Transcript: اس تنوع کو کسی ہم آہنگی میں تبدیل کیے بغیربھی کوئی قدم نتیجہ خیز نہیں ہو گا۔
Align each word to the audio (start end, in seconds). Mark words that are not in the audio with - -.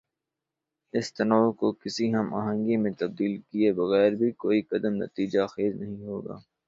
اس 0.93 1.07
تنوع 1.13 1.51
کو 1.51 1.71
کسی 1.73 2.05
ہم 2.15 2.33
آہنگی 2.33 2.77
میں 2.77 2.91
تبدیل 2.99 3.37
کیے 3.49 3.71
بغیربھی 3.73 4.31
کوئی 4.37 4.61
قدم 4.61 4.93
نتیجہ 5.03 5.45
خیز 5.45 5.73
نہیں 5.81 6.03
ہو 6.05 6.19
گا۔ 6.21 6.35